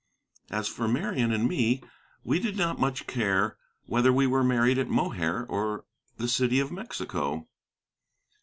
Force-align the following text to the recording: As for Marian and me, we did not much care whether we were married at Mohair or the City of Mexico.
As 0.49 0.67
for 0.67 0.87
Marian 0.87 1.31
and 1.31 1.47
me, 1.47 1.79
we 2.23 2.39
did 2.39 2.57
not 2.57 2.79
much 2.79 3.05
care 3.05 3.59
whether 3.85 4.11
we 4.11 4.25
were 4.25 4.43
married 4.43 4.79
at 4.79 4.89
Mohair 4.89 5.45
or 5.45 5.85
the 6.17 6.27
City 6.27 6.59
of 6.59 6.71
Mexico. 6.71 7.47